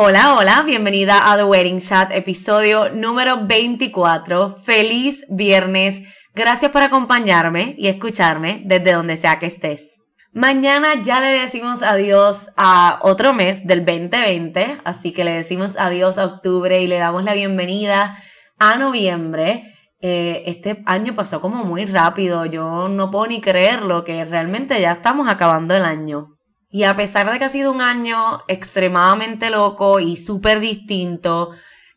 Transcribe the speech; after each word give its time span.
Hola, 0.00 0.36
hola, 0.36 0.62
bienvenida 0.64 1.32
a 1.32 1.36
The 1.36 1.42
Wedding 1.42 1.80
Chat, 1.80 2.12
episodio 2.12 2.88
número 2.90 3.48
24. 3.48 4.54
Feliz 4.62 5.26
viernes 5.28 6.02
Gracias 6.36 6.70
por 6.70 6.82
acompañarme 6.82 7.74
y 7.76 7.88
escucharme 7.88 8.62
desde 8.64 8.92
donde 8.92 9.16
sea 9.16 9.40
que 9.40 9.46
estés. 9.46 9.98
Mañana 10.32 11.02
ya 11.02 11.18
le 11.18 11.40
decimos 11.40 11.82
adiós 11.82 12.50
a 12.56 13.00
otro 13.02 13.34
mes 13.34 13.66
del 13.66 13.84
2020, 13.84 14.82
así 14.84 15.12
que 15.12 15.24
le 15.24 15.32
decimos 15.32 15.76
adiós 15.76 16.16
a 16.18 16.26
octubre 16.26 16.80
y 16.80 16.86
le 16.86 16.98
damos 16.98 17.24
la 17.24 17.34
bienvenida 17.34 18.22
a 18.60 18.76
noviembre. 18.76 19.64
Eh, 20.00 20.44
este 20.46 20.80
año 20.86 21.12
pasó 21.16 21.40
como 21.40 21.64
muy 21.64 21.86
rápido, 21.86 22.46
yo 22.46 22.88
no 22.88 23.10
puedo 23.10 23.26
ni 23.26 23.40
creerlo 23.40 24.04
que 24.04 24.24
realmente 24.24 24.80
ya 24.80 24.92
estamos 24.92 25.28
acabando 25.28 25.74
el 25.74 25.84
año. 25.84 26.37
Y 26.70 26.84
a 26.84 26.96
pesar 26.96 27.30
de 27.30 27.38
que 27.38 27.44
ha 27.46 27.48
sido 27.48 27.72
un 27.72 27.80
año 27.80 28.42
extremadamente 28.46 29.50
loco 29.50 30.00
y 30.00 30.16
súper 30.16 30.60
distinto, 30.60 31.52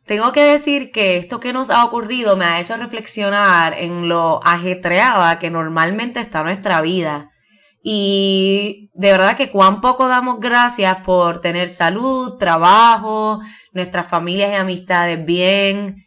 tengo 0.06 0.32
que 0.32 0.42
decir 0.42 0.90
que 0.90 1.18
esto 1.18 1.40
que 1.40 1.52
nos 1.52 1.70
ha 1.70 1.84
ocurrido 1.84 2.36
me 2.36 2.44
ha 2.44 2.60
hecho 2.60 2.76
reflexionar 2.76 3.74
en 3.74 4.08
lo 4.08 4.40
ajetreada 4.44 5.38
que 5.38 5.50
normalmente 5.50 6.20
está 6.20 6.42
nuestra 6.42 6.80
vida. 6.80 7.30
Y 7.84 8.90
de 8.94 9.12
verdad 9.12 9.36
que 9.36 9.50
cuán 9.50 9.80
poco 9.80 10.08
damos 10.08 10.40
gracias 10.40 10.98
por 10.98 11.40
tener 11.40 11.68
salud, 11.68 12.38
trabajo, 12.38 13.40
nuestras 13.72 14.06
familias 14.06 14.52
y 14.52 14.54
amistades 14.54 15.24
bien. 15.24 16.06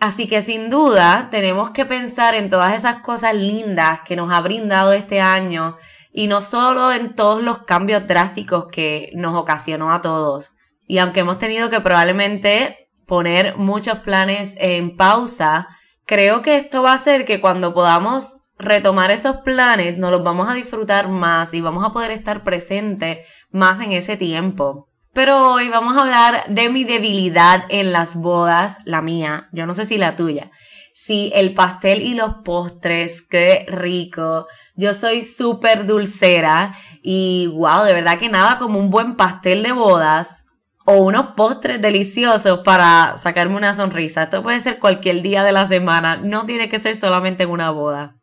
Así 0.00 0.26
que 0.28 0.42
sin 0.42 0.70
duda 0.70 1.28
tenemos 1.30 1.70
que 1.70 1.84
pensar 1.84 2.34
en 2.34 2.48
todas 2.48 2.74
esas 2.74 2.96
cosas 3.00 3.34
lindas 3.34 4.00
que 4.04 4.16
nos 4.16 4.32
ha 4.32 4.40
brindado 4.40 4.92
este 4.92 5.20
año 5.20 5.76
y 6.16 6.28
no 6.28 6.40
solo 6.40 6.92
en 6.92 7.14
todos 7.14 7.42
los 7.42 7.58
cambios 7.64 8.06
drásticos 8.06 8.68
que 8.68 9.10
nos 9.14 9.36
ocasionó 9.36 9.92
a 9.92 10.00
todos. 10.00 10.52
Y 10.86 10.96
aunque 10.96 11.20
hemos 11.20 11.38
tenido 11.38 11.68
que 11.68 11.82
probablemente 11.82 12.88
poner 13.06 13.58
muchos 13.58 13.98
planes 13.98 14.54
en 14.58 14.96
pausa, 14.96 15.68
creo 16.06 16.40
que 16.40 16.56
esto 16.56 16.82
va 16.82 16.92
a 16.92 16.94
hacer 16.94 17.26
que 17.26 17.38
cuando 17.38 17.74
podamos 17.74 18.38
retomar 18.58 19.10
esos 19.10 19.36
planes, 19.44 19.98
nos 19.98 20.10
los 20.10 20.24
vamos 20.24 20.48
a 20.48 20.54
disfrutar 20.54 21.10
más 21.10 21.52
y 21.52 21.60
vamos 21.60 21.84
a 21.84 21.92
poder 21.92 22.12
estar 22.12 22.42
presentes 22.44 23.18
más 23.50 23.78
en 23.80 23.92
ese 23.92 24.16
tiempo. 24.16 24.88
Pero 25.12 25.52
hoy 25.52 25.68
vamos 25.68 25.98
a 25.98 26.00
hablar 26.00 26.44
de 26.48 26.70
mi 26.70 26.84
debilidad 26.84 27.64
en 27.68 27.92
las 27.92 28.16
bodas, 28.16 28.78
la 28.86 29.02
mía, 29.02 29.50
yo 29.52 29.66
no 29.66 29.74
sé 29.74 29.84
si 29.84 29.98
la 29.98 30.16
tuya. 30.16 30.50
Sí, 30.98 31.30
el 31.34 31.52
pastel 31.52 32.00
y 32.00 32.14
los 32.14 32.36
postres, 32.42 33.20
qué 33.20 33.66
rico. 33.68 34.46
Yo 34.76 34.94
soy 34.94 35.22
súper 35.22 35.84
dulcera 35.84 36.74
y 37.02 37.48
wow, 37.48 37.84
de 37.84 37.92
verdad 37.92 38.18
que 38.18 38.30
nada 38.30 38.56
como 38.56 38.78
un 38.78 38.88
buen 38.88 39.14
pastel 39.14 39.62
de 39.62 39.72
bodas 39.72 40.46
o 40.86 40.94
unos 40.94 41.34
postres 41.36 41.82
deliciosos 41.82 42.60
para 42.60 43.18
sacarme 43.18 43.56
una 43.56 43.74
sonrisa. 43.74 44.22
Esto 44.22 44.42
puede 44.42 44.62
ser 44.62 44.78
cualquier 44.78 45.20
día 45.20 45.42
de 45.42 45.52
la 45.52 45.66
semana, 45.66 46.16
no 46.16 46.46
tiene 46.46 46.70
que 46.70 46.78
ser 46.78 46.96
solamente 46.96 47.42
en 47.42 47.50
una 47.50 47.68
boda. 47.68 48.16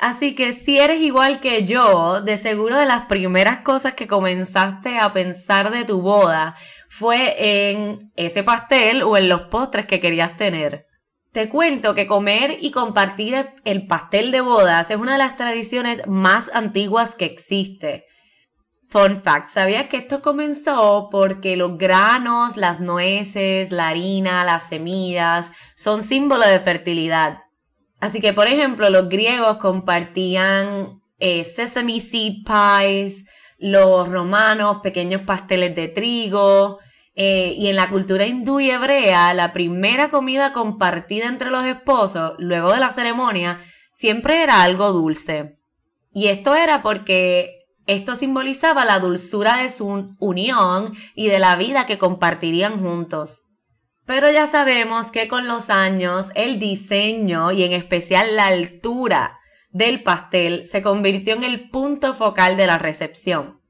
Así 0.00 0.34
que 0.34 0.54
si 0.54 0.78
eres 0.78 1.02
igual 1.02 1.40
que 1.40 1.66
yo, 1.66 2.22
de 2.22 2.38
seguro 2.38 2.78
de 2.78 2.86
las 2.86 3.04
primeras 3.04 3.58
cosas 3.60 3.92
que 3.92 4.08
comenzaste 4.08 4.98
a 4.98 5.12
pensar 5.12 5.70
de 5.70 5.84
tu 5.84 6.00
boda 6.00 6.56
fue 6.88 7.68
en 7.68 8.10
ese 8.16 8.42
pastel 8.42 9.02
o 9.02 9.18
en 9.18 9.28
los 9.28 9.42
postres 9.42 9.84
que 9.84 10.00
querías 10.00 10.38
tener. 10.38 10.86
Te 11.34 11.48
cuento 11.48 11.96
que 11.96 12.06
comer 12.06 12.58
y 12.60 12.70
compartir 12.70 13.48
el 13.64 13.88
pastel 13.88 14.30
de 14.30 14.40
bodas 14.40 14.92
es 14.92 14.96
una 14.98 15.14
de 15.14 15.18
las 15.18 15.34
tradiciones 15.34 16.06
más 16.06 16.48
antiguas 16.54 17.16
que 17.16 17.24
existe. 17.24 18.04
Fun 18.88 19.16
fact, 19.16 19.48
¿sabías 19.48 19.86
que 19.86 19.96
esto 19.96 20.22
comenzó 20.22 21.08
porque 21.10 21.56
los 21.56 21.76
granos, 21.76 22.56
las 22.56 22.78
nueces, 22.78 23.72
la 23.72 23.88
harina, 23.88 24.44
las 24.44 24.68
semillas 24.68 25.50
son 25.74 26.04
símbolos 26.04 26.46
de 26.46 26.60
fertilidad? 26.60 27.38
Así 27.98 28.20
que, 28.20 28.32
por 28.32 28.46
ejemplo, 28.46 28.88
los 28.88 29.08
griegos 29.08 29.56
compartían 29.56 31.00
eh, 31.18 31.42
sesame 31.42 31.98
seed 31.98 32.44
pies, 32.46 33.24
los 33.58 34.08
romanos 34.08 34.78
pequeños 34.84 35.22
pasteles 35.22 35.74
de 35.74 35.88
trigo, 35.88 36.78
eh, 37.14 37.54
y 37.58 37.68
en 37.68 37.76
la 37.76 37.90
cultura 37.90 38.26
hindú 38.26 38.60
y 38.60 38.70
hebrea, 38.70 39.34
la 39.34 39.52
primera 39.52 40.10
comida 40.10 40.52
compartida 40.52 41.26
entre 41.26 41.50
los 41.50 41.64
esposos, 41.64 42.32
luego 42.38 42.72
de 42.72 42.80
la 42.80 42.92
ceremonia, 42.92 43.60
siempre 43.92 44.42
era 44.42 44.62
algo 44.62 44.92
dulce. 44.92 45.58
Y 46.12 46.26
esto 46.26 46.54
era 46.54 46.82
porque 46.82 47.66
esto 47.86 48.16
simbolizaba 48.16 48.84
la 48.84 48.98
dulzura 48.98 49.58
de 49.58 49.70
su 49.70 50.14
unión 50.18 50.94
y 51.14 51.28
de 51.28 51.38
la 51.38 51.56
vida 51.56 51.86
que 51.86 51.98
compartirían 51.98 52.80
juntos. 52.80 53.44
Pero 54.06 54.30
ya 54.30 54.46
sabemos 54.46 55.10
que 55.10 55.28
con 55.28 55.46
los 55.46 55.70
años 55.70 56.26
el 56.34 56.58
diseño 56.58 57.52
y 57.52 57.62
en 57.62 57.72
especial 57.72 58.36
la 58.36 58.46
altura 58.46 59.38
del 59.70 60.02
pastel 60.02 60.66
se 60.66 60.82
convirtió 60.82 61.34
en 61.34 61.44
el 61.44 61.70
punto 61.70 62.14
focal 62.14 62.56
de 62.56 62.66
la 62.66 62.78
recepción. 62.78 63.60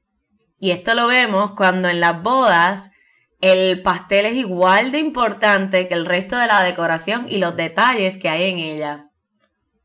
Y 0.59 0.71
esto 0.71 0.93
lo 0.93 1.07
vemos 1.07 1.51
cuando 1.55 1.89
en 1.89 1.99
las 1.99 2.21
bodas 2.21 2.91
el 3.41 3.81
pastel 3.81 4.25
es 4.25 4.35
igual 4.35 4.91
de 4.91 4.99
importante 4.99 5.87
que 5.87 5.93
el 5.93 6.05
resto 6.05 6.37
de 6.37 6.47
la 6.47 6.63
decoración 6.63 7.25
y 7.29 7.37
los 7.37 7.55
detalles 7.55 8.17
que 8.17 8.29
hay 8.29 8.49
en 8.49 8.59
ella. 8.59 9.09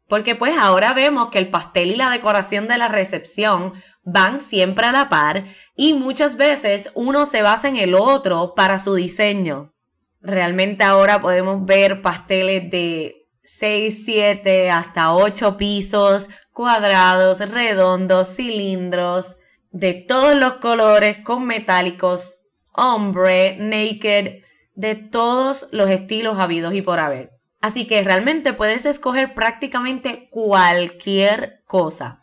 Porque 0.08 0.34
pues 0.34 0.56
ahora 0.58 0.92
vemos 0.92 1.30
que 1.30 1.38
el 1.38 1.50
pastel 1.50 1.92
y 1.92 1.96
la 1.96 2.10
decoración 2.10 2.68
de 2.68 2.78
la 2.78 2.88
recepción 2.88 3.74
van 4.02 4.40
siempre 4.40 4.86
a 4.86 4.92
la 4.92 5.08
par 5.08 5.44
y 5.76 5.94
muchas 5.94 6.36
veces 6.36 6.90
uno 6.94 7.26
se 7.26 7.42
basa 7.42 7.68
en 7.68 7.76
el 7.76 7.94
otro 7.94 8.54
para 8.54 8.78
su 8.78 8.94
diseño. 8.94 9.72
Realmente 10.20 10.84
ahora 10.84 11.20
podemos 11.20 11.64
ver 11.64 12.02
pasteles 12.02 12.70
de 12.70 13.28
6, 13.44 14.02
7 14.04 14.70
hasta 14.70 15.14
8 15.14 15.56
pisos, 15.56 16.28
cuadrados, 16.52 17.38
redondos, 17.38 18.34
cilindros, 18.34 19.36
de 19.70 19.94
todos 19.94 20.34
los 20.34 20.54
colores, 20.54 21.18
con 21.24 21.46
metálicos, 21.46 22.39
hombre, 22.72 23.56
naked, 23.58 24.42
de 24.74 24.94
todos 24.94 25.68
los 25.72 25.90
estilos 25.90 26.38
habidos 26.38 26.74
y 26.74 26.82
por 26.82 26.98
haber. 26.98 27.32
Así 27.60 27.86
que 27.86 28.02
realmente 28.02 28.52
puedes 28.52 28.86
escoger 28.86 29.34
prácticamente 29.34 30.28
cualquier 30.30 31.62
cosa 31.66 32.20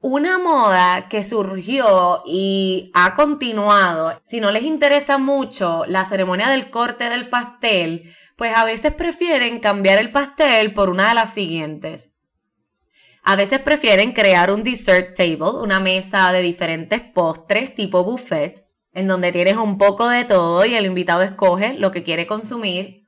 una 0.00 0.38
moda 0.38 1.08
que 1.08 1.22
surgió 1.22 2.22
y 2.26 2.90
ha 2.94 3.14
continuado. 3.14 4.18
Si 4.24 4.40
no 4.40 4.50
les 4.50 4.62
interesa 4.62 5.18
mucho 5.18 5.84
la 5.86 6.06
ceremonia 6.06 6.48
del 6.48 6.70
corte 6.70 7.10
del 7.10 7.28
pastel, 7.28 8.14
pues 8.36 8.54
a 8.56 8.64
veces 8.64 8.94
prefieren 8.94 9.60
cambiar 9.60 9.98
el 9.98 10.10
pastel 10.10 10.72
por 10.72 10.88
una 10.88 11.10
de 11.10 11.14
las 11.14 11.34
siguientes. 11.34 12.10
A 13.22 13.36
veces 13.36 13.60
prefieren 13.60 14.12
crear 14.12 14.50
un 14.50 14.64
dessert 14.64 15.14
table, 15.14 15.60
una 15.60 15.78
mesa 15.78 16.32
de 16.32 16.40
diferentes 16.40 17.02
postres 17.02 17.74
tipo 17.74 18.02
buffet, 18.02 18.66
en 18.92 19.08
donde 19.08 19.32
tienes 19.32 19.56
un 19.56 19.78
poco 19.78 20.08
de 20.08 20.24
todo 20.24 20.64
y 20.64 20.74
el 20.74 20.86
invitado 20.86 21.22
escoge 21.22 21.74
lo 21.74 21.92
que 21.92 22.02
quiere 22.02 22.26
consumir. 22.26 23.06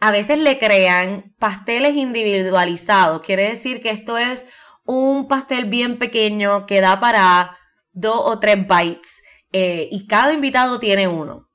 A 0.00 0.10
veces 0.10 0.38
le 0.38 0.58
crean 0.58 1.34
pasteles 1.38 1.94
individualizados, 1.94 3.22
quiere 3.22 3.48
decir 3.48 3.82
que 3.82 3.90
esto 3.90 4.18
es 4.18 4.46
un 4.84 5.28
pastel 5.28 5.66
bien 5.66 5.98
pequeño 5.98 6.66
que 6.66 6.80
da 6.80 6.98
para 6.98 7.56
dos 7.92 8.20
o 8.24 8.38
tres 8.38 8.66
bites 8.66 9.22
eh, 9.52 9.88
y 9.90 10.06
cada 10.06 10.32
invitado 10.32 10.80
tiene 10.80 11.06
uno. 11.08 11.48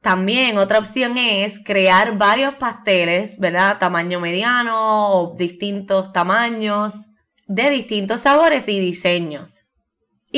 También 0.00 0.56
otra 0.56 0.78
opción 0.78 1.18
es 1.18 1.58
crear 1.64 2.16
varios 2.16 2.54
pasteles, 2.54 3.38
¿verdad? 3.38 3.78
Tamaño 3.78 4.20
mediano 4.20 5.10
o 5.10 5.34
distintos 5.36 6.12
tamaños, 6.12 6.94
de 7.46 7.70
distintos 7.70 8.20
sabores 8.20 8.68
y 8.68 8.78
diseños. 8.78 9.65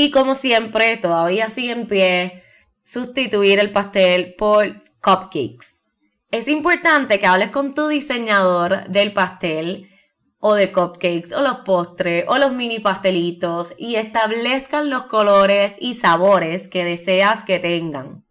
Y 0.01 0.13
como 0.13 0.37
siempre, 0.37 0.97
todavía 0.97 1.49
sigue 1.49 1.73
en 1.73 1.89
pie, 1.89 2.45
sustituir 2.81 3.59
el 3.59 3.73
pastel 3.73 4.37
por 4.39 4.85
cupcakes. 5.03 5.83
Es 6.31 6.47
importante 6.47 7.19
que 7.19 7.27
hables 7.27 7.51
con 7.51 7.75
tu 7.75 7.89
diseñador 7.89 8.87
del 8.87 9.13
pastel 9.13 9.91
o 10.39 10.55
de 10.55 10.71
cupcakes 10.71 11.35
o 11.35 11.43
los 11.43 11.57
postres 11.65 12.27
o 12.29 12.39
los 12.39 12.53
mini 12.53 12.79
pastelitos 12.79 13.75
y 13.77 13.97
establezcan 13.97 14.89
los 14.89 15.07
colores 15.07 15.75
y 15.81 15.95
sabores 15.95 16.69
que 16.69 16.85
deseas 16.85 17.43
que 17.43 17.59
tengan. 17.59 18.25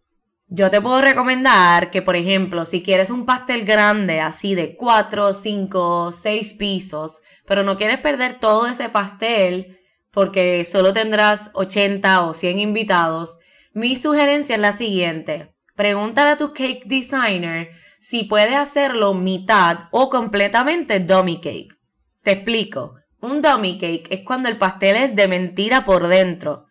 Yo 0.46 0.70
te 0.70 0.80
puedo 0.80 1.02
recomendar 1.02 1.90
que, 1.90 2.00
por 2.00 2.16
ejemplo, 2.16 2.64
si 2.64 2.82
quieres 2.82 3.10
un 3.10 3.26
pastel 3.26 3.66
grande, 3.66 4.22
así 4.22 4.54
de 4.54 4.74
4, 4.74 5.34
5, 5.34 6.12
6 6.12 6.54
pisos, 6.54 7.20
pero 7.46 7.62
no 7.62 7.76
quieres 7.76 7.98
perder 7.98 8.40
todo 8.40 8.66
ese 8.68 8.88
pastel 8.88 9.77
porque 10.10 10.64
solo 10.64 10.92
tendrás 10.92 11.50
80 11.54 12.22
o 12.22 12.34
100 12.34 12.58
invitados, 12.58 13.38
mi 13.72 13.96
sugerencia 13.96 14.56
es 14.56 14.60
la 14.60 14.72
siguiente. 14.72 15.54
Pregúntale 15.76 16.30
a 16.30 16.36
tu 16.36 16.52
cake 16.52 16.84
designer 16.86 17.70
si 18.00 18.24
puede 18.24 18.56
hacerlo 18.56 19.14
mitad 19.14 19.88
o 19.90 20.10
completamente 20.10 21.00
dummy 21.00 21.40
cake. 21.40 21.74
Te 22.22 22.32
explico. 22.32 22.94
Un 23.20 23.42
dummy 23.42 23.78
cake 23.78 24.08
es 24.10 24.20
cuando 24.24 24.48
el 24.48 24.56
pastel 24.56 24.96
es 24.96 25.16
de 25.16 25.28
mentira 25.28 25.84
por 25.84 26.08
dentro. 26.08 26.66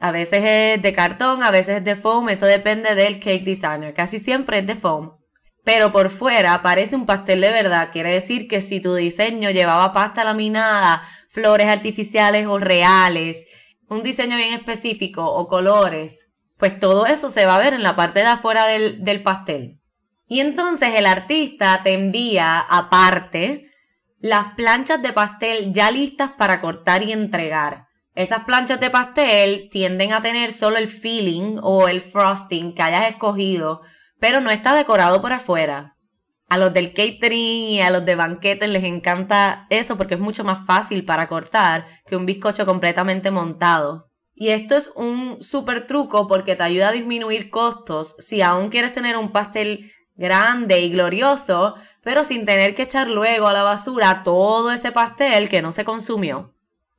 A 0.00 0.12
veces 0.12 0.44
es 0.44 0.82
de 0.82 0.92
cartón, 0.92 1.42
a 1.42 1.50
veces 1.50 1.78
es 1.78 1.84
de 1.84 1.96
foam, 1.96 2.28
eso 2.28 2.46
depende 2.46 2.94
del 2.94 3.18
cake 3.18 3.44
designer. 3.44 3.94
Casi 3.94 4.18
siempre 4.18 4.58
es 4.58 4.66
de 4.66 4.76
foam. 4.76 5.16
Pero 5.64 5.92
por 5.92 6.08
fuera 6.08 6.62
parece 6.62 6.96
un 6.96 7.04
pastel 7.04 7.40
de 7.40 7.50
verdad. 7.50 7.90
Quiere 7.92 8.10
decir 8.10 8.48
que 8.48 8.62
si 8.62 8.80
tu 8.80 8.94
diseño 8.94 9.50
llevaba 9.50 9.92
pasta 9.92 10.24
laminada, 10.24 11.02
flores 11.28 11.68
artificiales 11.68 12.46
o 12.46 12.58
reales, 12.58 13.46
un 13.88 14.02
diseño 14.02 14.36
bien 14.36 14.54
específico 14.54 15.24
o 15.24 15.46
colores, 15.46 16.28
pues 16.56 16.78
todo 16.78 17.06
eso 17.06 17.30
se 17.30 17.46
va 17.46 17.54
a 17.54 17.62
ver 17.62 17.74
en 17.74 17.82
la 17.82 17.96
parte 17.96 18.20
de 18.20 18.26
afuera 18.26 18.66
del, 18.66 19.04
del 19.04 19.22
pastel. 19.22 19.80
Y 20.26 20.40
entonces 20.40 20.94
el 20.96 21.06
artista 21.06 21.80
te 21.82 21.94
envía 21.94 22.58
aparte 22.58 23.70
las 24.20 24.54
planchas 24.54 25.00
de 25.00 25.12
pastel 25.12 25.72
ya 25.72 25.90
listas 25.90 26.32
para 26.36 26.60
cortar 26.60 27.02
y 27.04 27.12
entregar. 27.12 27.86
Esas 28.14 28.44
planchas 28.44 28.80
de 28.80 28.90
pastel 28.90 29.68
tienden 29.70 30.12
a 30.12 30.20
tener 30.20 30.52
solo 30.52 30.76
el 30.76 30.88
filling 30.88 31.60
o 31.62 31.86
el 31.86 32.00
frosting 32.00 32.74
que 32.74 32.82
hayas 32.82 33.08
escogido, 33.08 33.80
pero 34.18 34.40
no 34.40 34.50
está 34.50 34.74
decorado 34.74 35.22
por 35.22 35.32
afuera. 35.32 35.94
A 36.48 36.56
los 36.56 36.72
del 36.72 36.94
catering 36.94 37.68
y 37.68 37.80
a 37.82 37.90
los 37.90 38.04
de 38.04 38.14
banquetes 38.14 38.68
les 38.70 38.84
encanta 38.84 39.66
eso 39.68 39.96
porque 39.96 40.14
es 40.14 40.20
mucho 40.20 40.44
más 40.44 40.64
fácil 40.66 41.04
para 41.04 41.28
cortar 41.28 41.86
que 42.06 42.16
un 42.16 42.24
bizcocho 42.24 42.64
completamente 42.64 43.30
montado. 43.30 44.08
Y 44.34 44.48
esto 44.48 44.76
es 44.76 44.92
un 44.94 45.42
súper 45.42 45.86
truco 45.86 46.26
porque 46.26 46.56
te 46.56 46.62
ayuda 46.62 46.88
a 46.88 46.92
disminuir 46.92 47.50
costos 47.50 48.14
si 48.18 48.40
aún 48.40 48.70
quieres 48.70 48.92
tener 48.92 49.16
un 49.16 49.30
pastel 49.30 49.92
grande 50.14 50.80
y 50.80 50.90
glorioso, 50.90 51.74
pero 52.02 52.24
sin 52.24 52.46
tener 52.46 52.74
que 52.74 52.82
echar 52.82 53.08
luego 53.08 53.48
a 53.48 53.52
la 53.52 53.62
basura 53.62 54.22
todo 54.22 54.70
ese 54.70 54.92
pastel 54.92 55.48
que 55.48 55.60
no 55.60 55.72
se 55.72 55.84
consumió. 55.84 56.54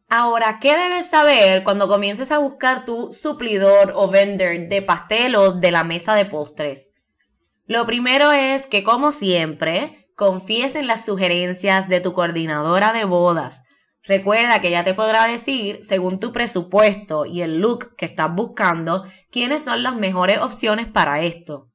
Ahora, 0.10 0.60
¿qué 0.60 0.75
debes 0.75 1.07
saber 1.07 1.63
cuando 1.63 1.88
comiences 1.88 2.31
a 2.31 2.40
buscar 2.40 2.84
tu 2.84 3.12
suplidor 3.12 3.94
o 3.96 4.10
vendor 4.10 4.68
de 4.68 4.81
pastel 4.81 5.36
o 5.36 5.54
de 5.54 5.72
la 5.72 5.84
mesa 5.84 6.16
de 6.16 6.25
postres? 6.25 6.88
Lo 7.69 7.86
primero 7.86 8.31
es 8.31 8.66
que, 8.66 8.83
como 8.83 9.12
siempre, 9.12 10.04
confíes 10.16 10.74
en 10.74 10.88
las 10.88 11.06
sugerencias 11.06 11.88
de 11.88 12.01
tu 12.01 12.13
coordinadora 12.13 12.94
de 12.94 13.06
bodas. 13.06 13.62
Recuerda 14.01 14.60
que 14.60 14.69
ella 14.69 14.83
te 14.83 14.95
podrá 14.95 15.25
decir, 15.27 15.81
según 15.83 16.19
tu 16.19 16.31
presupuesto 16.31 17.27
y 17.27 17.44
el 17.44 17.60
look 17.60 17.95
que 17.95 18.06
estás 18.06 18.33
buscando, 18.33 19.04
quiénes 19.30 19.66
son 19.66 19.83
las 19.83 19.95
mejores 19.95 20.39
opciones 20.39 20.88
para 20.88 21.21
esto. 21.21 21.69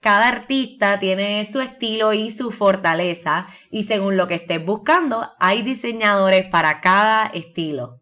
Cada 0.00 0.26
artista 0.26 0.98
tiene 0.98 1.44
su 1.44 1.60
estilo 1.60 2.14
y 2.14 2.30
su 2.30 2.50
fortaleza 2.50 3.46
y 3.70 3.82
según 3.82 4.16
lo 4.16 4.26
que 4.26 4.36
estés 4.36 4.64
buscando, 4.64 5.28
hay 5.38 5.60
diseñadores 5.60 6.46
para 6.46 6.80
cada 6.80 7.26
estilo. 7.26 8.00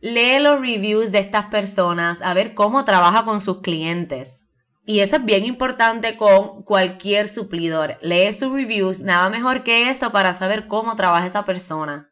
Lee 0.00 0.38
los 0.38 0.60
reviews 0.60 1.12
de 1.12 1.20
estas 1.20 1.46
personas 1.46 2.20
a 2.20 2.34
ver 2.34 2.52
cómo 2.52 2.84
trabaja 2.84 3.24
con 3.24 3.40
sus 3.40 3.62
clientes. 3.62 4.41
Y 4.84 5.00
eso 5.00 5.16
es 5.16 5.24
bien 5.24 5.44
importante 5.44 6.16
con 6.16 6.64
cualquier 6.64 7.28
suplidor. 7.28 7.98
Lee 8.02 8.32
sus 8.32 8.52
reviews, 8.52 9.00
nada 9.00 9.28
mejor 9.28 9.62
que 9.62 9.90
eso 9.90 10.10
para 10.10 10.34
saber 10.34 10.66
cómo 10.66 10.96
trabaja 10.96 11.26
esa 11.26 11.44
persona. 11.44 12.10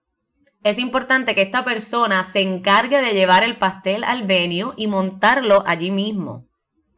Es 0.62 0.78
importante 0.78 1.34
que 1.34 1.42
esta 1.42 1.64
persona 1.64 2.22
se 2.22 2.42
encargue 2.42 3.00
de 3.00 3.12
llevar 3.12 3.42
el 3.42 3.56
pastel 3.56 4.04
al 4.04 4.24
venue 4.24 4.74
y 4.76 4.86
montarlo 4.86 5.64
allí 5.66 5.90
mismo. 5.90 6.46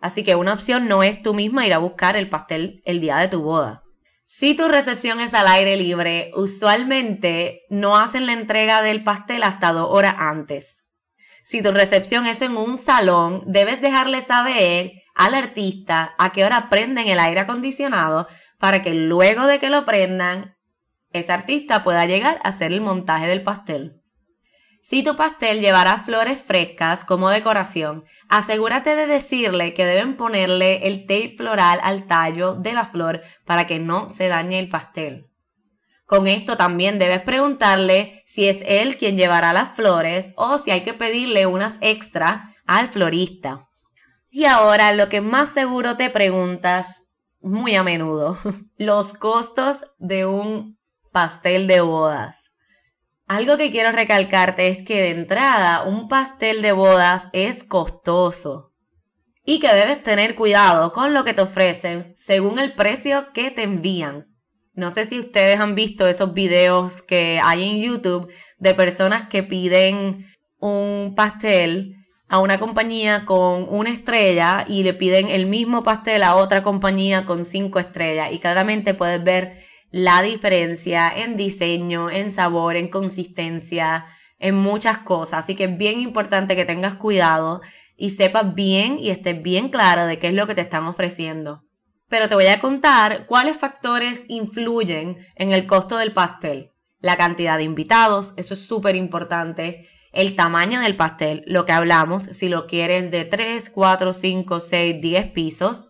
Así 0.01 0.25
que 0.25 0.35
una 0.35 0.53
opción 0.53 0.89
no 0.89 1.05
es 1.05 1.23
tú 1.23 1.33
misma 1.33 1.67
ir 1.67 1.73
a 1.73 1.79
buscar 1.79 2.17
el 2.17 2.29
pastel 2.29 2.83
el 2.85 3.01
día 3.01 3.19
de 3.19 3.29
tu 3.29 3.41
boda. 3.41 3.81
Si 4.25 4.55
tu 4.55 4.67
recepción 4.67 5.21
es 5.21 5.33
al 5.33 5.47
aire 5.47 5.77
libre, 5.77 6.33
usualmente 6.35 7.61
no 7.71 7.97
hacen 7.97 8.27
la 8.27 8.33
entrega 8.33 8.83
del 8.83 9.05
pastel 9.05 9.43
hasta 9.45 9.73
dos 9.73 9.89
horas 9.91 10.17
antes. 10.19 10.83
Si 11.45 11.63
tu 11.63 11.71
recepción 11.71 12.27
es 12.27 12.43
en 12.43 12.57
un 12.57 12.79
salón, 12.79 13.45
debes 13.47 13.81
dejarle 13.81 14.23
saber 14.23 15.02
al 15.15 15.35
artista 15.35 16.15
a 16.19 16.33
qué 16.33 16.45
hora 16.45 16.69
prenden 16.69 17.09
el 17.09 17.19
aire 17.19 17.41
acondicionado 17.41 18.29
para 18.59 18.83
que 18.83 18.95
luego 18.95 19.47
de 19.47 19.59
que 19.59 19.71
lo 19.71 19.85
prendan, 19.85 20.57
ese 21.13 21.33
artista 21.33 21.83
pueda 21.83 22.07
llegar 22.07 22.39
a 22.43 22.49
hacer 22.49 22.73
el 22.73 22.81
montaje 22.81 23.27
del 23.27 23.43
pastel. 23.43 24.03
Si 24.83 25.05
tu 25.05 25.15
pastel 25.15 25.61
llevará 25.61 25.99
flores 25.99 26.41
frescas 26.41 27.05
como 27.05 27.29
decoración, 27.29 28.05
asegúrate 28.29 28.97
de 28.97 29.07
decirle 29.07 29.75
que 29.75 29.85
deben 29.85 30.17
ponerle 30.17 30.89
el 30.89 31.03
tape 31.03 31.35
floral 31.37 31.79
al 31.85 32.09
tallo 32.09 32.55
de 32.55 32.73
la 32.73 32.85
flor 32.85 33.23
para 33.45 33.69
que 33.69 33.79
no 33.79 34.11
se 34.11 34.27
dañe 34.27 34.59
el 34.59 34.69
pastel. 34.69 35.29
Con 36.07 36.27
esto 36.27 36.57
también 36.57 36.99
debes 36.99 37.23
preguntarle 37.23 38.23
si 38.27 38.49
es 38.49 38.63
él 38.67 38.97
quien 38.97 39.17
llevará 39.17 39.53
las 39.53 39.77
flores 39.77 40.33
o 40.37 40.59
si 40.59 40.73
hay 40.73 40.83
que 40.83 40.95
pedirle 40.95 41.47
unas 41.47 41.79
extra 41.81 42.55
al 42.67 42.89
florista. 42.89 43.69
Y 44.35 44.47
ahora 44.47 44.95
lo 44.95 45.11
que 45.11 45.21
más 45.21 45.51
seguro 45.51 45.99
te 45.99 46.09
preguntas 46.09 47.07
muy 47.43 47.75
a 47.75 47.83
menudo, 47.83 48.39
los 48.79 49.13
costos 49.13 49.85
de 49.99 50.25
un 50.25 50.79
pastel 51.13 51.67
de 51.67 51.83
bodas. 51.83 52.55
Algo 53.27 53.59
que 53.59 53.71
quiero 53.71 53.93
recalcarte 53.93 54.69
es 54.69 54.83
que 54.85 55.03
de 55.03 55.11
entrada 55.11 55.83
un 55.83 56.09
pastel 56.09 56.63
de 56.63 56.73
bodas 56.73 57.29
es 57.35 57.63
costoso 57.63 58.73
y 59.45 59.61
que 59.61 59.69
debes 59.69 60.03
tener 60.03 60.35
cuidado 60.35 60.93
con 60.93 61.13
lo 61.13 61.25
que 61.25 61.35
te 61.35 61.43
ofrecen 61.43 62.15
según 62.17 62.59
el 62.59 62.73
precio 62.73 63.35
que 63.35 63.51
te 63.51 63.65
envían. 63.65 64.25
No 64.73 64.91
sé 64.91 65.05
si 65.05 65.21
ustedes 65.21 65.61
han 65.61 65.75
visto 65.75 66.09
esos 66.09 66.33
videos 66.33 67.03
que 67.03 67.39
hay 67.39 67.69
en 67.69 67.83
YouTube 67.83 68.33
de 68.57 68.73
personas 68.73 69.29
que 69.29 69.43
piden 69.43 70.27
un 70.59 71.13
pastel 71.15 72.02
a 72.33 72.41
una 72.41 72.59
compañía 72.59 73.27
con 73.27 73.67
una 73.69 73.91
estrella 73.91 74.65
y 74.67 74.85
le 74.85 74.95
piden 74.95 75.29
el 75.29 75.45
mismo 75.45 75.83
pastel 75.83 76.23
a 76.23 76.35
otra 76.35 76.63
compañía 76.63 77.27
con 77.27 77.45
cinco 77.45 77.79
estrellas 77.79 78.33
y 78.33 78.39
claramente 78.39 78.95
puedes 78.95 79.23
ver 79.23 79.63
la 79.91 80.23
diferencia 80.23 81.13
en 81.15 81.37
diseño, 81.37 82.09
en 82.09 82.31
sabor, 82.31 82.77
en 82.77 82.89
consistencia, 82.89 84.07
en 84.39 84.55
muchas 84.55 84.97
cosas. 84.97 85.41
Así 85.41 85.55
que 85.55 85.65
es 85.65 85.77
bien 85.77 86.01
importante 86.01 86.57
que 86.57 86.65
tengas 86.65 86.95
cuidado 86.95 87.61
y 87.99 88.09
sepas 88.09 88.55
bien 88.55 88.99
y 88.99 89.11
estés 89.11 89.43
bien 89.43 89.69
claro 89.69 90.07
de 90.07 90.19
qué 90.19 90.29
es 90.29 90.35
lo 90.35 90.47
que 90.47 90.55
te 90.55 90.63
están 90.63 90.87
ofreciendo. 90.87 91.67
Pero 92.09 92.31
te 92.31 92.35
voy 92.35 92.47
a 92.47 92.61
contar 92.61 93.27
cuáles 93.27 93.59
factores 93.59 94.25
influyen 94.29 95.19
en 95.37 95.53
el 95.53 95.67
costo 95.67 95.99
del 95.99 96.15
pastel. 96.15 96.73
La 96.99 97.19
cantidad 97.19 97.59
de 97.59 97.65
invitados, 97.65 98.33
eso 98.39 98.55
es 98.55 98.65
súper 98.65 98.97
importante. 98.97 99.87
El 100.13 100.37
tamaño 100.37 100.81
del 100.81 100.97
pastel, 100.97 101.43
lo 101.47 101.65
que 101.65 101.73
hablamos, 101.73 102.25
si 102.33 102.49
lo 102.49 102.67
quieres 102.67 103.11
de 103.11 103.25
3, 103.25 103.71
4, 103.71 104.13
5, 104.13 104.61
6, 104.61 105.01
10 105.01 105.31
pisos 105.33 105.89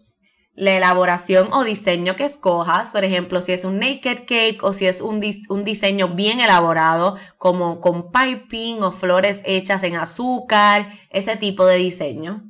la 0.55 0.77
elaboración 0.77 1.49
o 1.53 1.65
diseño 1.65 2.15
que 2.15 2.25
escojas, 2.25 2.93
por 2.93 3.05
ejemplo, 3.05 3.41
si 3.41 3.53
es 3.53 3.65
un 3.65 3.79
naked 3.79 4.25
cake 4.27 4.63
o 4.63 4.73
si 4.73 4.87
es 4.87 5.01
un, 5.01 5.21
diseño 5.21 6.09
bien 6.09 6.41
elaborado, 6.41 7.17
como 7.39 7.81
con 7.81 8.11
piping 8.13 8.83
o 8.83 8.93
flores 8.93 9.41
hechas 9.45 9.83
en 9.83 9.97
azúcar, 9.97 10.93
ese 11.11 11.37
tipo 11.37 11.65
de 11.65 11.77
diseño. 11.77 12.45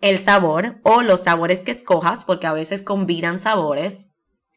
El 0.00 0.18
sabor 0.18 0.80
o 0.82 1.02
los 1.02 1.22
sabores 1.22 1.60
que 1.60 1.70
escojas, 1.70 2.24
porque 2.24 2.46
a 2.46 2.52
veces 2.52 2.82
combinan 2.82 3.38
sabores. 3.38 4.08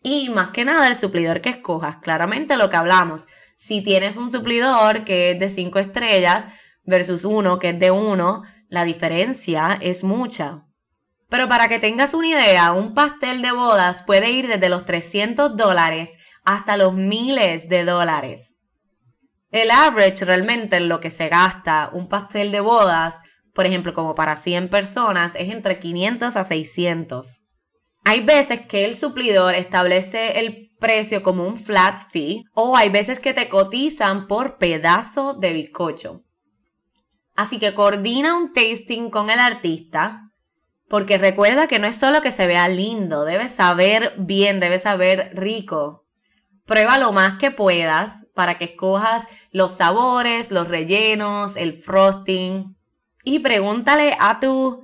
Y 0.02 0.30
más 0.30 0.50
que 0.50 0.66
nada 0.66 0.88
el 0.88 0.96
suplidor 0.96 1.42
que 1.42 1.50
escojas, 1.50 1.98
claramente 1.98 2.58
lo 2.58 2.70
que 2.70 2.76
hablamos. 2.76 3.28
Si 3.60 3.82
tienes 3.82 4.18
un 4.18 4.30
suplidor 4.30 5.04
que 5.04 5.32
es 5.32 5.40
de 5.40 5.50
5 5.50 5.80
estrellas 5.80 6.46
versus 6.84 7.26
uno 7.26 7.58
que 7.58 7.70
es 7.70 7.80
de 7.80 7.90
1, 7.90 8.44
la 8.70 8.84
diferencia 8.84 9.80
es 9.82 10.04
mucha. 10.04 10.68
Pero 11.28 11.50
para 11.50 11.68
que 11.68 11.80
tengas 11.80 12.14
una 12.14 12.28
idea, 12.28 12.72
un 12.72 12.94
pastel 12.94 13.42
de 13.42 13.52
bodas 13.52 14.04
puede 14.04 14.30
ir 14.30 14.48
desde 14.48 14.70
los 14.70 14.86
300 14.86 15.58
dólares 15.58 16.18
hasta 16.46 16.78
los 16.78 16.94
miles 16.94 17.68
de 17.68 17.84
dólares. 17.84 18.54
El 19.50 19.72
average 19.72 20.24
realmente 20.24 20.76
en 20.76 20.88
lo 20.88 21.00
que 21.00 21.10
se 21.10 21.28
gasta 21.28 21.90
un 21.92 22.08
pastel 22.08 22.52
de 22.52 22.60
bodas, 22.60 23.16
por 23.56 23.66
ejemplo, 23.66 23.92
como 23.96 24.14
para 24.14 24.36
100 24.36 24.70
personas, 24.70 25.34
es 25.34 25.50
entre 25.50 25.80
500 25.80 26.36
a 26.36 26.46
600. 26.46 27.42
Hay 28.04 28.24
veces 28.24 28.68
que 28.68 28.86
el 28.86 28.96
suplidor 28.96 29.56
establece 29.56 30.42
el 30.42 30.67
precio 30.80 31.24
como 31.24 31.46
un 31.46 31.58
flat 31.58 32.00
fee 32.10 32.44
o 32.54 32.76
hay 32.76 32.90
veces 32.90 33.20
que 33.20 33.34
te 33.34 33.50
cotizan 33.50 34.28
por 34.28 34.58
pedazo 34.58 35.34
de 35.34 35.54
bizcocho. 35.54 36.24
Así 37.36 37.60
que 37.60 37.74
coordina 37.74 38.36
un 38.36 38.52
tasting 38.52 39.10
con 39.10 39.30
el 39.30 39.40
artista, 39.40 40.32
porque 40.90 41.18
recuerda 41.18 41.68
que 41.68 41.80
no 41.80 41.88
es 41.88 41.96
solo 41.96 42.22
que 42.22 42.32
se 42.32 42.48
vea 42.48 42.68
lindo, 42.68 43.26
debe 43.26 43.50
saber 43.50 44.16
bien, 44.18 44.60
debe 44.60 44.80
saber 44.80 45.32
rico. 45.34 46.06
Prueba 46.66 46.98
lo 46.98 47.12
más 47.12 47.38
que 47.38 47.52
puedas 47.52 48.26
para 48.34 48.58
que 48.58 48.66
escojas 48.66 49.28
los 49.52 49.74
sabores, 49.74 50.52
los 50.52 50.68
rellenos, 50.68 51.56
el 51.58 51.74
frosting. 51.74 52.76
Y 53.24 53.40
pregúntale 53.40 54.18
a 54.20 54.40
tu 54.40 54.84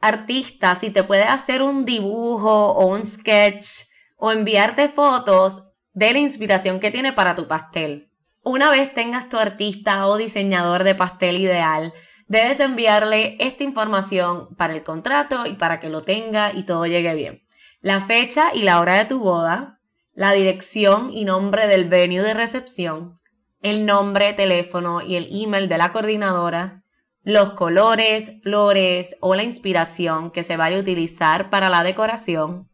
artista 0.00 0.74
si 0.78 0.90
te 0.90 1.04
puede 1.04 1.22
hacer 1.22 1.62
un 1.62 1.84
dibujo 1.84 2.72
o 2.72 2.86
un 2.86 3.06
sketch 3.06 3.91
o 4.24 4.30
enviarte 4.30 4.88
fotos 4.88 5.64
de 5.94 6.12
la 6.12 6.20
inspiración 6.20 6.78
que 6.78 6.92
tiene 6.92 7.12
para 7.12 7.34
tu 7.34 7.48
pastel. 7.48 8.08
Una 8.44 8.70
vez 8.70 8.94
tengas 8.94 9.28
tu 9.28 9.36
artista 9.36 10.06
o 10.06 10.16
diseñador 10.16 10.84
de 10.84 10.94
pastel 10.94 11.38
ideal, 11.38 11.92
debes 12.28 12.60
enviarle 12.60 13.36
esta 13.40 13.64
información 13.64 14.54
para 14.54 14.74
el 14.74 14.84
contrato 14.84 15.44
y 15.44 15.54
para 15.54 15.80
que 15.80 15.88
lo 15.88 16.02
tenga 16.02 16.52
y 16.54 16.62
todo 16.62 16.86
llegue 16.86 17.16
bien. 17.16 17.42
La 17.80 17.98
fecha 17.98 18.54
y 18.54 18.62
la 18.62 18.78
hora 18.78 18.94
de 18.94 19.06
tu 19.06 19.18
boda, 19.18 19.80
la 20.14 20.30
dirección 20.30 21.10
y 21.12 21.24
nombre 21.24 21.66
del 21.66 21.88
venue 21.88 22.22
de 22.22 22.32
recepción, 22.32 23.18
el 23.60 23.86
nombre, 23.86 24.34
teléfono 24.34 25.02
y 25.02 25.16
el 25.16 25.30
email 25.32 25.68
de 25.68 25.78
la 25.78 25.90
coordinadora, 25.90 26.84
los 27.24 27.54
colores, 27.54 28.40
flores 28.40 29.16
o 29.18 29.34
la 29.34 29.42
inspiración 29.42 30.30
que 30.30 30.44
se 30.44 30.56
vaya 30.56 30.76
a 30.76 30.80
utilizar 30.80 31.50
para 31.50 31.68
la 31.68 31.82
decoración, 31.82 32.68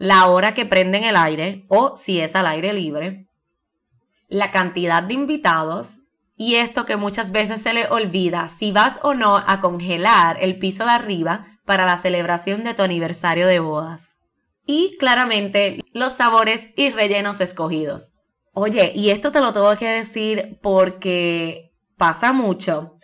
la 0.00 0.26
hora 0.28 0.54
que 0.54 0.64
prenden 0.64 1.04
el 1.04 1.14
aire 1.14 1.66
o 1.68 1.94
si 1.94 2.20
es 2.20 2.34
al 2.34 2.46
aire 2.46 2.72
libre, 2.72 3.26
la 4.28 4.50
cantidad 4.50 5.02
de 5.02 5.12
invitados 5.14 5.98
y 6.36 6.54
esto 6.54 6.86
que 6.86 6.96
muchas 6.96 7.32
veces 7.32 7.60
se 7.60 7.74
le 7.74 7.86
olvida, 7.86 8.48
si 8.48 8.72
vas 8.72 8.98
o 9.02 9.12
no 9.12 9.36
a 9.36 9.60
congelar 9.60 10.38
el 10.40 10.58
piso 10.58 10.86
de 10.86 10.92
arriba 10.92 11.58
para 11.66 11.84
la 11.84 11.98
celebración 11.98 12.64
de 12.64 12.72
tu 12.72 12.82
aniversario 12.82 13.46
de 13.46 13.60
bodas. 13.60 14.16
Y 14.64 14.96
claramente 14.98 15.80
los 15.92 16.14
sabores 16.14 16.70
y 16.76 16.88
rellenos 16.88 17.42
escogidos. 17.42 18.12
Oye, 18.54 18.92
y 18.96 19.10
esto 19.10 19.30
te 19.30 19.40
lo 19.40 19.52
tengo 19.52 19.76
que 19.76 19.88
decir 19.88 20.58
porque 20.62 21.72
pasa 21.98 22.32
mucho 22.32 22.94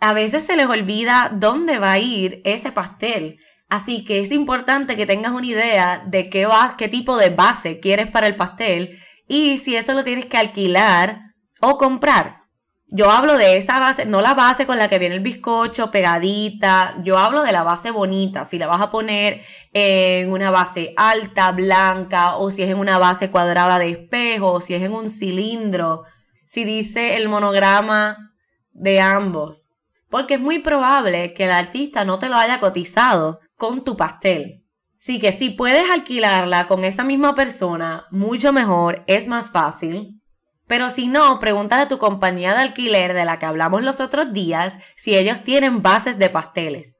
a 0.00 0.14
veces 0.14 0.44
se 0.44 0.56
les 0.56 0.66
olvida 0.66 1.30
dónde 1.32 1.78
va 1.78 1.92
a 1.92 1.98
ir 1.98 2.40
ese 2.44 2.72
pastel. 2.72 3.38
Así 3.70 4.04
que 4.04 4.18
es 4.18 4.32
importante 4.32 4.96
que 4.96 5.06
tengas 5.06 5.32
una 5.32 5.46
idea 5.46 6.02
de 6.04 6.28
qué, 6.28 6.44
vas, 6.44 6.74
qué 6.74 6.88
tipo 6.88 7.16
de 7.16 7.30
base 7.30 7.78
quieres 7.78 8.08
para 8.08 8.26
el 8.26 8.34
pastel 8.34 8.98
y 9.28 9.58
si 9.58 9.76
eso 9.76 9.94
lo 9.94 10.02
tienes 10.02 10.26
que 10.26 10.36
alquilar 10.36 11.20
o 11.60 11.78
comprar. 11.78 12.40
Yo 12.88 13.12
hablo 13.12 13.38
de 13.38 13.56
esa 13.56 13.78
base, 13.78 14.06
no 14.06 14.20
la 14.20 14.34
base 14.34 14.66
con 14.66 14.76
la 14.76 14.88
que 14.88 14.98
viene 14.98 15.14
el 15.14 15.20
bizcocho 15.20 15.92
pegadita, 15.92 16.96
yo 17.04 17.16
hablo 17.18 17.44
de 17.44 17.52
la 17.52 17.62
base 17.62 17.92
bonita, 17.92 18.44
si 18.44 18.58
la 18.58 18.66
vas 18.66 18.82
a 18.82 18.90
poner 18.90 19.42
en 19.72 20.32
una 20.32 20.50
base 20.50 20.92
alta, 20.96 21.52
blanca, 21.52 22.34
o 22.38 22.50
si 22.50 22.64
es 22.64 22.70
en 22.70 22.78
una 22.78 22.98
base 22.98 23.30
cuadrada 23.30 23.78
de 23.78 23.90
espejo, 23.90 24.50
o 24.50 24.60
si 24.60 24.74
es 24.74 24.82
en 24.82 24.92
un 24.92 25.10
cilindro, 25.10 26.02
si 26.44 26.64
dice 26.64 27.16
el 27.16 27.28
monograma 27.28 28.32
de 28.72 29.00
ambos. 29.00 29.68
Porque 30.08 30.34
es 30.34 30.40
muy 30.40 30.58
probable 30.58 31.32
que 31.34 31.44
el 31.44 31.52
artista 31.52 32.04
no 32.04 32.18
te 32.18 32.28
lo 32.28 32.34
haya 32.34 32.58
cotizado 32.58 33.38
con 33.60 33.84
tu 33.84 33.94
pastel. 33.94 34.64
Así 34.98 35.20
que 35.20 35.32
si 35.32 35.50
puedes 35.50 35.88
alquilarla 35.90 36.66
con 36.66 36.82
esa 36.82 37.04
misma 37.04 37.34
persona, 37.34 38.06
mucho 38.10 38.54
mejor, 38.54 39.04
es 39.06 39.28
más 39.28 39.50
fácil. 39.50 40.18
Pero 40.66 40.88
si 40.88 41.08
no, 41.08 41.38
pregúntale 41.40 41.82
a 41.82 41.88
tu 41.88 41.98
compañía 41.98 42.54
de 42.54 42.60
alquiler 42.60 43.12
de 43.12 43.26
la 43.26 43.38
que 43.38 43.44
hablamos 43.44 43.82
los 43.82 44.00
otros 44.00 44.32
días 44.32 44.78
si 44.96 45.14
ellos 45.14 45.44
tienen 45.44 45.82
bases 45.82 46.18
de 46.18 46.30
pasteles. 46.30 46.96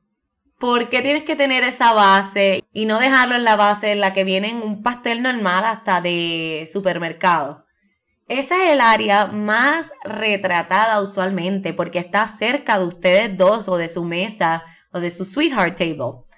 ¿Por 0.58 0.90
qué 0.90 1.00
tienes 1.00 1.22
que 1.22 1.34
tener 1.34 1.64
esa 1.64 1.94
base 1.94 2.62
y 2.74 2.84
no 2.84 2.98
dejarlo 2.98 3.36
en 3.36 3.44
la 3.44 3.56
base 3.56 3.92
en 3.92 4.00
la 4.00 4.12
que 4.12 4.24
viene 4.24 4.54
un 4.54 4.82
pastel 4.82 5.22
normal 5.22 5.64
hasta 5.64 6.02
de 6.02 6.68
supermercado? 6.70 7.64
Esa 8.28 8.64
es 8.64 8.72
el 8.72 8.82
área 8.82 9.28
más 9.28 9.92
retratada 10.04 11.00
usualmente 11.00 11.72
porque 11.72 12.00
está 12.00 12.28
cerca 12.28 12.78
de 12.78 12.84
ustedes 12.84 13.34
dos 13.38 13.66
o 13.66 13.78
de 13.78 13.88
su 13.88 14.04
mesa 14.04 14.62
o 14.92 15.00
de 15.00 15.10
su 15.10 15.24
sweetheart 15.24 15.78
table. 15.78 16.29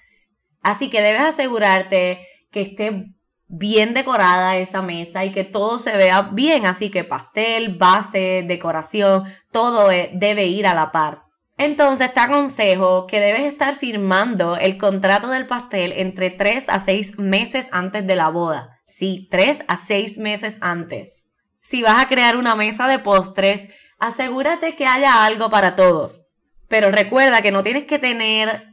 Así 0.62 0.90
que 0.90 1.02
debes 1.02 1.22
asegurarte 1.22 2.26
que 2.50 2.62
esté 2.62 3.12
bien 3.48 3.92
decorada 3.92 4.56
esa 4.56 4.80
mesa 4.80 5.24
y 5.24 5.32
que 5.32 5.44
todo 5.44 5.78
se 5.78 5.96
vea 5.96 6.22
bien. 6.32 6.66
Así 6.66 6.90
que 6.90 7.04
pastel, 7.04 7.76
base, 7.76 8.44
decoración, 8.46 9.24
todo 9.50 9.90
e, 9.90 10.10
debe 10.14 10.46
ir 10.46 10.66
a 10.66 10.74
la 10.74 10.92
par. 10.92 11.24
Entonces 11.58 12.12
te 12.14 12.20
aconsejo 12.20 13.06
que 13.06 13.20
debes 13.20 13.44
estar 13.44 13.74
firmando 13.74 14.56
el 14.56 14.78
contrato 14.78 15.28
del 15.28 15.46
pastel 15.46 15.92
entre 15.96 16.30
3 16.30 16.68
a 16.68 16.80
6 16.80 17.18
meses 17.18 17.68
antes 17.72 18.06
de 18.06 18.16
la 18.16 18.28
boda. 18.28 18.80
Sí, 18.84 19.28
3 19.30 19.64
a 19.68 19.76
6 19.76 20.18
meses 20.18 20.56
antes 20.60 21.22
si 21.62 21.82
vas 21.82 22.02
a 22.02 22.08
crear 22.08 22.36
una 22.36 22.54
mesa 22.54 22.86
de 22.88 22.98
postres, 22.98 23.70
asegúrate 23.98 24.74
que 24.76 24.84
haya 24.84 25.24
algo 25.24 25.48
para 25.48 25.76
todos. 25.76 26.20
Pero 26.68 26.90
recuerda 26.90 27.40
que 27.40 27.52
no 27.52 27.62
tienes 27.62 27.84
que 27.84 27.98
tener 27.98 28.71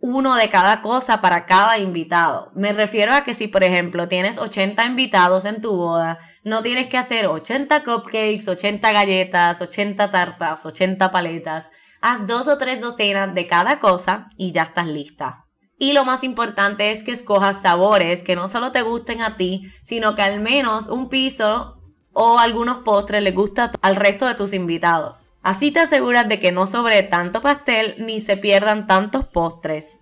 uno 0.00 0.34
de 0.34 0.50
cada 0.50 0.82
cosa 0.82 1.20
para 1.20 1.46
cada 1.46 1.78
invitado. 1.78 2.52
Me 2.54 2.72
refiero 2.72 3.14
a 3.14 3.24
que 3.24 3.34
si, 3.34 3.48
por 3.48 3.64
ejemplo, 3.64 4.08
tienes 4.08 4.38
80 4.38 4.84
invitados 4.84 5.44
en 5.44 5.60
tu 5.60 5.74
boda, 5.74 6.18
no 6.44 6.62
tienes 6.62 6.88
que 6.88 6.98
hacer 6.98 7.26
80 7.26 7.82
cupcakes, 7.82 8.48
80 8.48 8.92
galletas, 8.92 9.60
80 9.60 10.10
tartas, 10.10 10.66
80 10.66 11.10
paletas. 11.10 11.70
Haz 12.00 12.26
dos 12.26 12.46
o 12.46 12.58
tres 12.58 12.80
docenas 12.80 13.34
de 13.34 13.46
cada 13.46 13.80
cosa 13.80 14.28
y 14.36 14.52
ya 14.52 14.64
estás 14.64 14.86
lista. 14.86 15.46
Y 15.78 15.92
lo 15.92 16.04
más 16.04 16.24
importante 16.24 16.90
es 16.90 17.02
que 17.02 17.12
escojas 17.12 17.60
sabores 17.60 18.22
que 18.22 18.36
no 18.36 18.48
solo 18.48 18.72
te 18.72 18.82
gusten 18.82 19.20
a 19.22 19.36
ti, 19.36 19.70
sino 19.82 20.14
que 20.14 20.22
al 20.22 20.40
menos 20.40 20.88
un 20.88 21.08
piso 21.08 21.82
o 22.12 22.38
algunos 22.38 22.78
postres 22.78 23.22
les 23.22 23.34
gusta 23.34 23.72
al 23.82 23.96
resto 23.96 24.26
de 24.26 24.34
tus 24.34 24.54
invitados. 24.54 25.25
Así 25.46 25.70
te 25.70 25.78
aseguras 25.78 26.28
de 26.28 26.40
que 26.40 26.50
no 26.50 26.66
sobre 26.66 27.04
tanto 27.04 27.40
pastel 27.40 27.94
ni 27.98 28.20
se 28.20 28.36
pierdan 28.36 28.88
tantos 28.88 29.26
postres. 29.26 30.00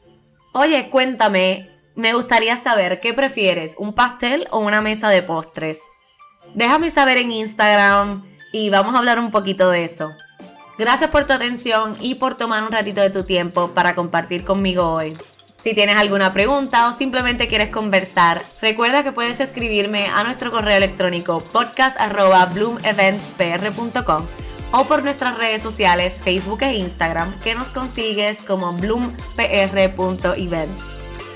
Oye, 0.54 0.88
cuéntame, 0.88 1.68
me 1.94 2.14
gustaría 2.14 2.56
saber 2.56 2.98
qué 3.00 3.12
prefieres, 3.12 3.74
un 3.76 3.92
pastel 3.92 4.48
o 4.52 4.60
una 4.60 4.80
mesa 4.80 5.10
de 5.10 5.22
postres. 5.22 5.80
Déjame 6.54 6.90
saber 6.90 7.18
en 7.18 7.30
Instagram 7.30 8.24
y 8.54 8.70
vamos 8.70 8.94
a 8.94 8.98
hablar 9.00 9.18
un 9.18 9.30
poquito 9.30 9.68
de 9.68 9.84
eso. 9.84 10.12
Gracias 10.78 11.10
por 11.10 11.26
tu 11.26 11.34
atención 11.34 11.94
y 12.00 12.14
por 12.14 12.36
tomar 12.36 12.62
un 12.62 12.72
ratito 12.72 13.02
de 13.02 13.10
tu 13.10 13.22
tiempo 13.22 13.72
para 13.74 13.94
compartir 13.94 14.46
conmigo 14.46 14.88
hoy. 14.88 15.14
Si 15.60 15.74
tienes 15.74 15.96
alguna 15.96 16.32
pregunta 16.32 16.88
o 16.88 16.94
simplemente 16.94 17.48
quieres 17.48 17.68
conversar, 17.68 18.40
recuerda 18.62 19.02
que 19.02 19.12
puedes 19.12 19.40
escribirme 19.40 20.06
a 20.06 20.24
nuestro 20.24 20.50
correo 20.50 20.78
electrónico 20.78 21.44
podcast.bloomeventspr.com 21.52 24.43
o 24.76 24.84
por 24.84 25.04
nuestras 25.04 25.38
redes 25.38 25.62
sociales 25.62 26.20
Facebook 26.22 26.62
e 26.62 26.74
Instagram 26.74 27.38
que 27.38 27.54
nos 27.54 27.68
consigues 27.68 28.38
como 28.38 28.72
bloompr.events. 28.72 30.84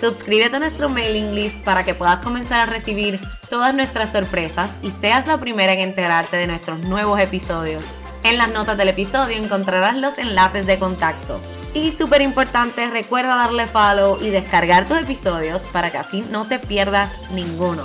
Suscríbete 0.00 0.56
a 0.56 0.58
nuestro 0.58 0.88
mailing 0.88 1.36
list 1.36 1.56
para 1.64 1.84
que 1.84 1.94
puedas 1.94 2.18
comenzar 2.18 2.60
a 2.60 2.66
recibir 2.66 3.20
todas 3.48 3.74
nuestras 3.74 4.10
sorpresas 4.10 4.72
y 4.82 4.90
seas 4.90 5.28
la 5.28 5.38
primera 5.38 5.72
en 5.72 5.78
enterarte 5.80 6.36
de 6.36 6.48
nuestros 6.48 6.80
nuevos 6.80 7.20
episodios. 7.20 7.84
En 8.24 8.38
las 8.38 8.50
notas 8.50 8.76
del 8.76 8.88
episodio 8.88 9.36
encontrarás 9.36 9.96
los 9.96 10.18
enlaces 10.18 10.66
de 10.66 10.78
contacto. 10.78 11.40
Y 11.74 11.92
súper 11.92 12.22
importante, 12.22 12.90
recuerda 12.90 13.36
darle 13.36 13.68
follow 13.68 14.18
y 14.20 14.30
descargar 14.30 14.88
tus 14.88 14.98
episodios 14.98 15.62
para 15.72 15.92
que 15.92 15.98
así 15.98 16.24
no 16.30 16.44
te 16.44 16.58
pierdas 16.58 17.30
ninguno. 17.30 17.84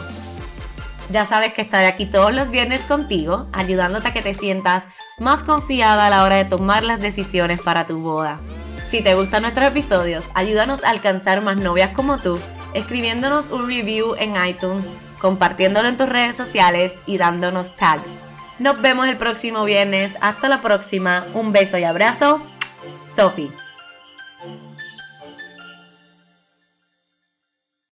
Ya 1.12 1.28
sabes 1.28 1.54
que 1.54 1.62
estaré 1.62 1.86
aquí 1.86 2.08
todos 2.08 2.34
los 2.34 2.50
viernes 2.50 2.82
contigo, 2.82 3.46
ayudándote 3.54 4.08
a 4.08 4.14
que 4.14 4.24
te 4.24 4.34
sientas 4.34 4.86
más 5.20 5.44
confiada 5.44 6.08
a 6.08 6.10
la 6.10 6.24
hora 6.24 6.36
de 6.36 6.46
tomar 6.46 6.84
las 6.84 7.02
decisiones 7.02 7.62
para 7.62 7.86
tu 7.86 8.00
boda. 8.00 8.40
Si 8.88 9.02
te 9.02 9.16
gustan 9.16 9.44
nuestros 9.44 9.68
episodios, 9.68 10.26
ayúdanos 10.34 10.84
a 10.84 10.90
alcanzar 10.90 11.44
más 11.44 11.58
novias 11.58 11.94
como 11.94 12.20
tú, 12.20 12.40
escribiéndonos 12.74 13.50
un 13.52 13.68
review 13.68 14.16
en 14.16 14.36
iTunes, 14.46 14.92
compartiéndolo 15.20 15.88
en 15.88 15.98
tus 15.98 16.10
redes 16.10 16.36
sociales 16.36 16.94
y 17.06 17.18
dándonos 17.18 17.76
tag. 17.76 18.02
Nos 18.60 18.82
vemos 18.82 19.08
el 19.08 19.18
próximo 19.18 19.66
viernes. 19.66 20.14
Hasta 20.22 20.48
la 20.48 20.62
próxima. 20.62 21.26
Un 21.34 21.52
beso 21.52 21.78
y 21.78 21.84
abrazo. 21.84 22.42
Sophie. 23.06 23.52